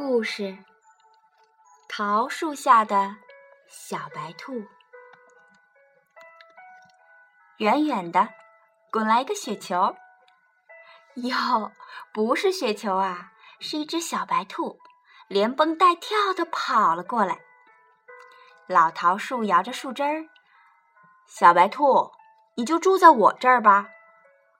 [0.00, 0.56] 故事：
[1.88, 3.16] 桃树下的
[3.66, 4.62] 小白兔。
[7.56, 8.28] 远远的
[8.92, 9.96] 滚来一个雪球，
[11.16, 11.72] 哟，
[12.14, 14.78] 不是雪球啊，是一只小白兔，
[15.26, 17.40] 连蹦带跳的跑了过来。
[18.68, 20.28] 老桃树摇着树枝儿，
[21.26, 22.12] 小白兔，
[22.54, 23.88] 你就住在我这儿吧，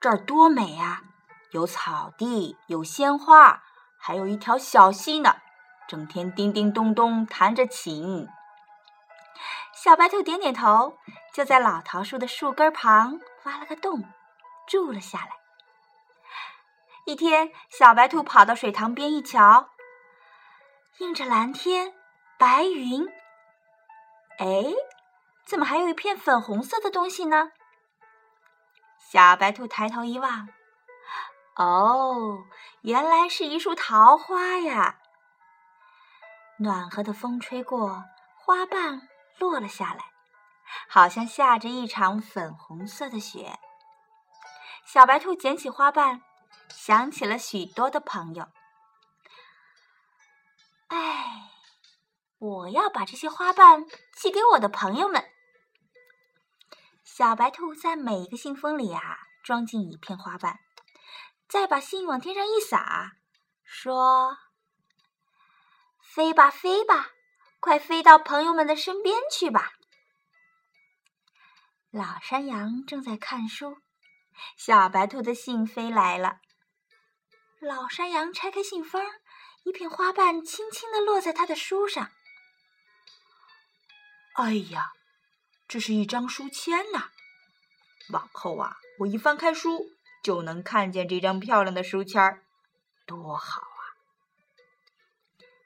[0.01, 1.05] 这儿多美啊，
[1.53, 3.63] 有草地，有鲜花。
[3.99, 5.37] 还有一条小溪呢，
[5.87, 8.27] 整天叮叮咚咚弹着琴。
[9.75, 10.99] 小白兔点点头，
[11.35, 14.03] 就在老桃树的树根旁挖了个洞，
[14.67, 15.31] 住了下来。
[17.05, 19.71] 一天，小白兔跑到水塘边一瞧，
[20.99, 21.95] 映着蓝天
[22.39, 23.07] 白云，
[24.39, 24.65] 哎，
[25.47, 27.53] 怎么还有一片粉红色的东西呢？
[28.99, 30.49] 小白兔抬头一望。
[31.55, 32.45] 哦，
[32.83, 34.99] 原来是一束桃花呀！
[36.59, 38.05] 暖和的风吹过，
[38.37, 39.09] 花瓣
[39.39, 40.13] 落了下来，
[40.91, 43.59] 好像下着一场粉红色的雪。
[44.85, 46.21] 小白兔捡起花瓣，
[46.69, 48.49] 想起了许多的朋友。
[50.89, 51.49] 哎，
[52.37, 55.25] 我要把这些花瓣寄给我的朋友们。
[57.03, 60.59] 小白兔在每一个信封里啊，装进一片花瓣。
[61.49, 63.13] 再把信往天上一撒，
[63.71, 64.39] 说
[66.01, 67.11] ：“飞吧，飞吧，
[67.61, 69.75] 快飞到朋友们的身边去吧。”
[71.93, 73.77] 老山羊正在看书，
[74.57, 76.41] 小白兔的信飞来了。
[77.61, 79.05] 老山羊拆开信封，
[79.65, 82.11] 一片花瓣轻轻地落在他的书上。
[84.33, 84.93] 哎呀，
[85.69, 87.11] 这是一张书签呐！
[88.13, 89.91] 往后啊，我一翻开书。
[90.21, 92.43] 就能看见这张漂亮的书签儿，
[93.09, 93.97] 多好啊！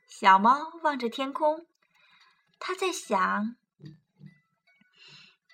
[0.06, 1.66] 小猫望着天空，
[2.60, 3.56] 它在想：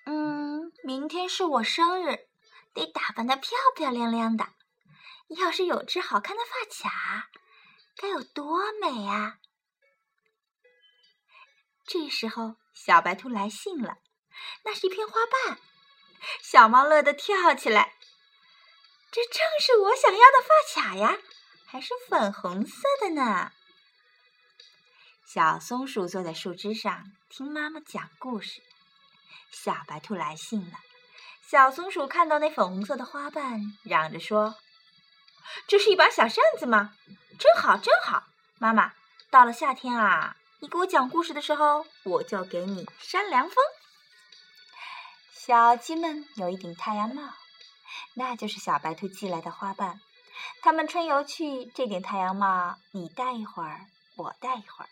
[0.05, 2.29] 嗯，明天是我生日，
[2.75, 4.51] 得打扮的漂漂亮亮的。
[5.29, 7.31] 要是有只好看的发卡，
[7.97, 9.39] 该有多美啊！
[11.87, 13.97] 这时候，小白兔来信了，
[14.65, 15.59] 那是一片花瓣。
[16.43, 17.95] 小猫乐得跳起来。
[19.11, 21.19] 这正是我想要的发卡呀，
[21.71, 23.53] 还是粉红色的呢。
[25.27, 28.63] 小松鼠坐在树枝上听妈妈讲故事。
[29.51, 30.79] 小白兔来信了，
[31.47, 34.57] 小松鼠看到那粉红色的花瓣，嚷着说
[35.69, 36.95] ：“这是一把小扇子吗？
[37.39, 38.25] 真好，真好！
[38.57, 38.95] 妈妈，
[39.29, 43.57] 到了夏天啊，你给我讲故事的时候，我就给你扇凉风。”
[45.35, 47.35] 小鸡们有一顶太阳帽。
[48.15, 50.01] 那就是小白兔寄来的花瓣，
[50.63, 54.89] 他们春游去，这顶太阳帽你戴一会儿，我戴一会儿，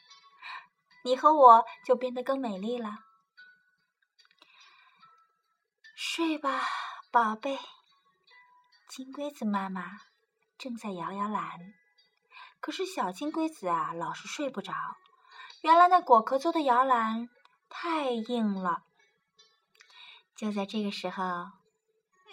[1.04, 2.98] 你和我就变得更美丽了。
[5.94, 6.62] 睡吧，
[7.10, 7.58] 宝贝。
[8.88, 9.98] 金龟子妈妈
[10.56, 11.74] 正在摇摇篮，
[12.60, 14.72] 可是小金龟子啊，老是睡不着。
[15.62, 17.28] 原来那果壳做的摇篮
[17.68, 18.82] 太硬了。
[20.34, 21.24] 就在这个时候。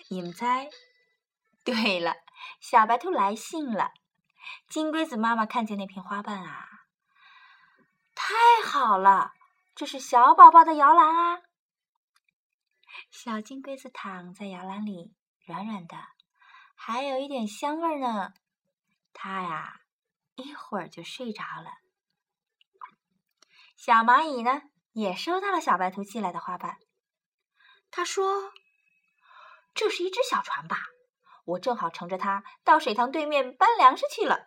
[0.09, 0.69] 你们猜？
[1.63, 2.13] 对了，
[2.59, 3.91] 小白兔来信了。
[4.67, 6.85] 金龟子妈妈看见那片花瓣啊，
[8.13, 8.33] 太
[8.65, 9.33] 好了，
[9.75, 11.41] 这是小宝宝的摇篮啊！
[13.09, 15.13] 小金龟子躺在摇篮里，
[15.45, 15.97] 软软的，
[16.75, 18.33] 还有一点香味呢。
[19.13, 19.81] 它呀，
[20.35, 21.77] 一会儿就睡着了。
[23.75, 26.77] 小蚂蚁呢，也收到了小白兔寄来的花瓣。
[27.89, 28.51] 他说。
[29.75, 30.77] 这是一只小船吧？
[31.45, 34.45] 我正好乘着它到水塘对面搬粮食去了。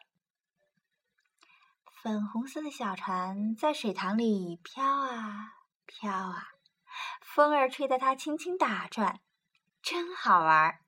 [2.02, 5.54] 粉红色的小船在水塘里飘啊
[5.86, 6.48] 飘啊，
[7.20, 9.20] 风儿吹得它轻轻打转，
[9.82, 10.80] 真好玩。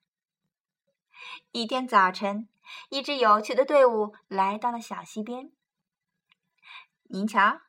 [1.51, 2.49] 一天早晨，
[2.89, 5.51] 一支有趣的队伍来到了小溪边。
[7.11, 7.61] 您瞧，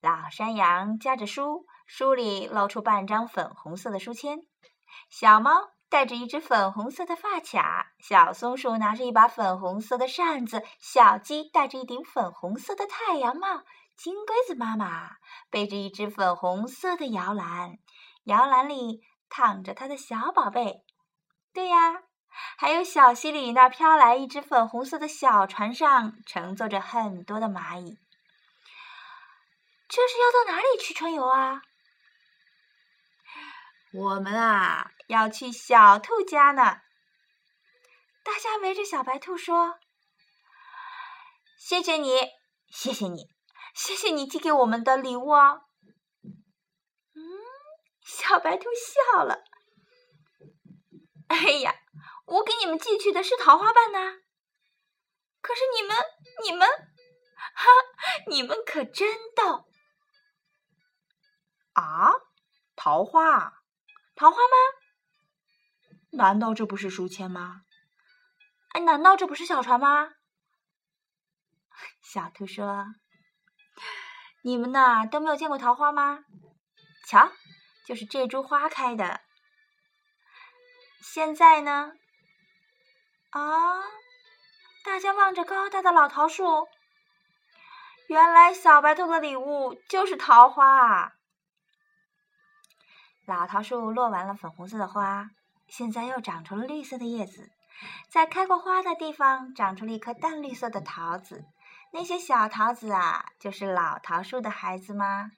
[0.00, 4.40] 老山羊夹着书，书里露出半张粉红色的书签。
[5.08, 13.62] 小猫戴着一只粉红色的发卡，小松鼠拿着一把粉红色的扇子，小鸡戴着一顶粉红色的太阳帽，
[13.94, 15.10] 金龟子妈妈
[15.50, 17.76] 背着一只粉红色的摇篮，
[18.24, 20.82] 摇篮里躺着它的小宝贝。
[21.52, 22.02] 对呀，
[22.56, 27.98] 还有小溪里那飘来一只粉红色的小船，上乘坐着很多的蚂蚁。
[29.90, 31.60] 这是要到哪里去春游啊？
[33.94, 36.80] 我们啊，要去小兔家呢。
[38.24, 39.78] 大家围着小白兔说
[41.58, 42.30] ：“谢谢你，
[42.68, 43.28] 谢谢你，
[43.74, 45.64] 谢谢你寄给我们的礼物哦！
[47.14, 47.22] 嗯，
[48.02, 49.44] 小白兔笑了。
[51.28, 51.74] 哎呀，
[52.24, 54.20] 我给你们寄去的是桃花瓣呐。
[55.42, 55.96] 可是你们，
[56.44, 56.66] 你们，
[57.54, 57.68] 哈，
[58.28, 59.66] 你们可真逗
[61.74, 62.12] 啊！
[62.74, 63.61] 桃花，
[64.14, 64.56] 桃花吗？
[66.12, 67.62] 难道这不是书签吗？
[68.72, 70.10] 哎，难道这不是小船吗？
[72.02, 72.86] 小兔说
[74.44, 76.24] ：“你们呐都没有见过桃花吗？
[77.06, 77.32] 瞧，
[77.86, 79.22] 就是这株花开的。
[81.02, 81.92] 现在呢？
[83.30, 83.82] 啊，
[84.84, 86.68] 大家望着高大的老桃树，
[88.08, 91.12] 原来小白兔的礼物就是桃花啊！
[93.26, 95.30] 老桃树落完了粉红色的花，
[95.68, 97.50] 现在又长出了绿色的叶子。”
[98.08, 101.44] 在开过花的地方，长出了一颗淡绿色的桃子。
[101.92, 105.32] 那些小桃子啊，就是老桃树的孩子吗？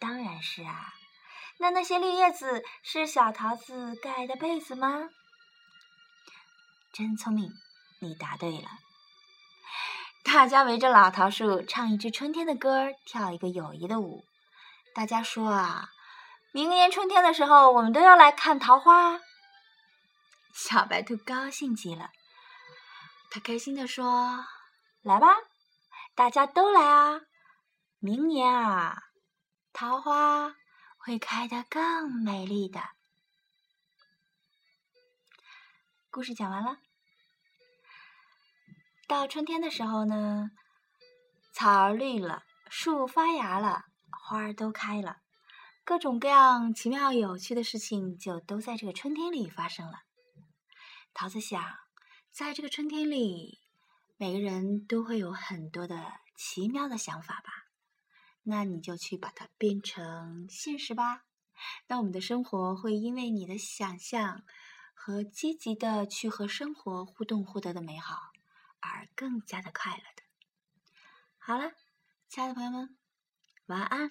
[0.00, 0.94] 当然是啊。
[1.58, 5.08] 那那些绿叶子是小桃子盖的被子吗？
[6.92, 7.50] 真聪明，
[8.00, 8.68] 你答对了。
[10.24, 14.24] 大家围着老桃树唱一支春天的歌，跳一个友谊的舞。
[14.94, 15.90] 大家说啊，
[16.52, 19.20] 明年春天的时候，我们都要来看桃花。
[20.54, 22.10] 小白兔高兴极了，
[23.30, 24.46] 他开心地说
[25.02, 25.28] ：“来吧，
[26.14, 27.20] 大家都来啊！
[27.98, 29.02] 明年啊，
[29.72, 30.56] 桃花
[30.96, 32.80] 会开得更美丽的。”
[36.10, 36.78] 故事讲完了。
[39.06, 40.50] 到春天的时候呢，
[41.52, 45.18] 草儿绿了，树发芽了，花儿都开了，
[45.86, 50.02] 各种各样奇妙有趣的事情就都在这个春天里发生了。
[51.14, 51.62] 桃子想，
[52.32, 53.60] 在这个春天里，
[54.16, 57.68] 每个人都会有很多的奇妙的想法吧？
[58.42, 61.22] 那你就去把它变成现实吧。
[61.86, 64.42] 那我们的生活会因为你的想象
[64.92, 68.32] 和积极的去和生活互动获得的美好，
[68.80, 70.24] 而更加的快乐的。
[71.38, 71.70] 好了，
[72.28, 72.96] 亲爱的朋友们，
[73.66, 74.10] 晚安。